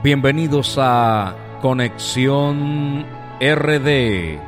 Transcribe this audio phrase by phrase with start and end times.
[0.00, 3.04] Bienvenidos a Conexión
[3.40, 4.38] RD.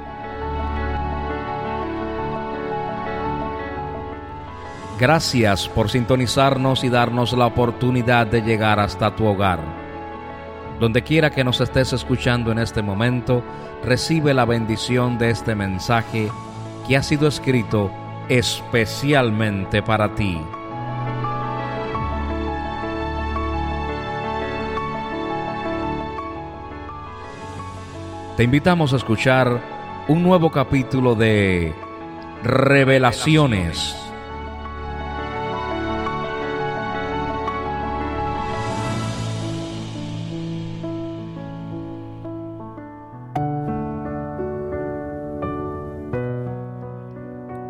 [4.96, 9.58] Gracias por sintonizarnos y darnos la oportunidad de llegar hasta tu hogar.
[10.78, 13.42] Donde quiera que nos estés escuchando en este momento,
[13.82, 16.30] recibe la bendición de este mensaje
[16.86, 17.90] que ha sido escrito
[18.28, 20.40] especialmente para ti.
[28.40, 29.60] Te invitamos a escuchar
[30.08, 31.74] un nuevo capítulo de
[32.42, 33.94] Revelaciones.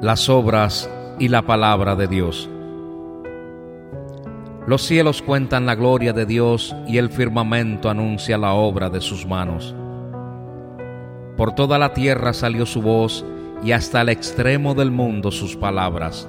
[0.01, 2.49] Las obras y la palabra de Dios.
[4.69, 9.27] Los cielos cuentan la gloria de Dios y el firmamento anuncia la obra de sus
[9.27, 9.75] manos.
[11.41, 13.25] Por toda la tierra salió su voz
[13.65, 16.29] y hasta el extremo del mundo sus palabras.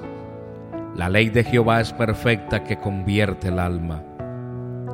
[0.96, 4.02] La ley de Jehová es perfecta que convierte el alma.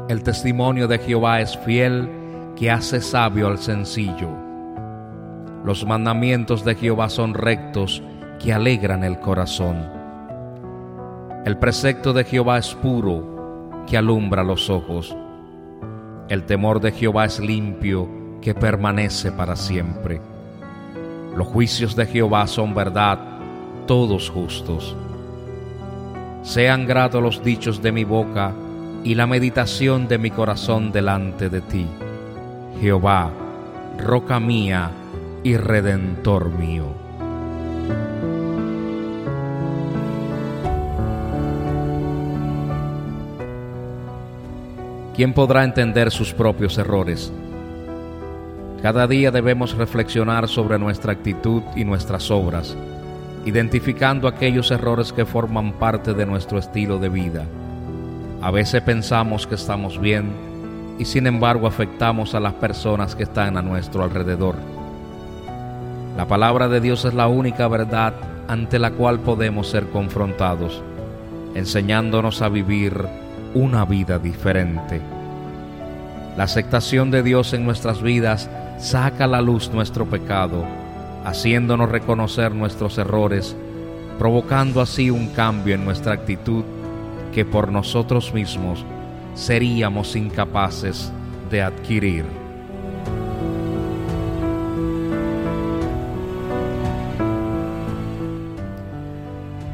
[0.08, 2.10] El testimonio de Jehová es fiel
[2.56, 4.28] que hace sabio al sencillo.
[5.64, 8.02] Los mandamientos de Jehová son rectos
[8.40, 9.88] que alegran el corazón.
[11.44, 15.16] El precepto de Jehová es puro que alumbra los ojos.
[16.28, 20.20] El temor de Jehová es limpio que permanece para siempre.
[21.36, 23.18] Los juicios de Jehová son verdad,
[23.86, 24.96] todos justos.
[26.42, 28.52] Sean gratos los dichos de mi boca
[29.04, 31.86] y la meditación de mi corazón delante de ti,
[32.80, 33.30] Jehová,
[33.98, 34.90] roca mía
[35.42, 36.86] y redentor mío.
[45.14, 47.32] ¿Quién podrá entender sus propios errores?
[48.82, 52.76] Cada día debemos reflexionar sobre nuestra actitud y nuestras obras,
[53.44, 57.44] identificando aquellos errores que forman parte de nuestro estilo de vida.
[58.40, 60.30] A veces pensamos que estamos bien
[60.96, 64.54] y sin embargo afectamos a las personas que están a nuestro alrededor.
[66.16, 68.14] La palabra de Dios es la única verdad
[68.46, 70.82] ante la cual podemos ser confrontados,
[71.56, 73.06] enseñándonos a vivir
[73.54, 75.17] una vida diferente.
[76.38, 80.64] La aceptación de Dios en nuestras vidas saca a la luz nuestro pecado,
[81.24, 83.56] haciéndonos reconocer nuestros errores,
[84.20, 86.62] provocando así un cambio en nuestra actitud
[87.34, 88.84] que por nosotros mismos
[89.34, 91.10] seríamos incapaces
[91.50, 92.24] de adquirir.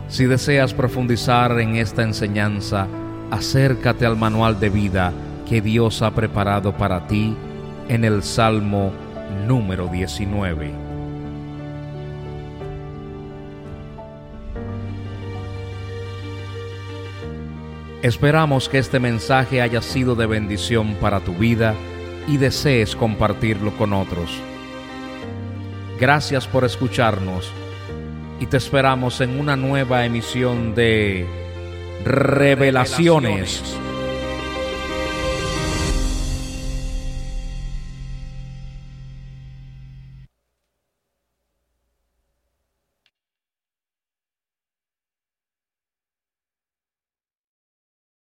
[0.09, 2.87] Si deseas profundizar en esta enseñanza,
[3.31, 5.13] acércate al manual de vida
[5.49, 7.37] que Dios ha preparado para ti
[7.89, 8.93] en el Salmo
[9.47, 10.85] número 19.
[18.03, 21.75] Esperamos que este mensaje haya sido de bendición para tu vida
[22.29, 24.31] y desees compartirlo con otros.
[25.99, 27.51] Gracias por escucharnos
[28.41, 31.27] y te esperamos en una nueva emisión de
[32.05, 33.63] Revelaciones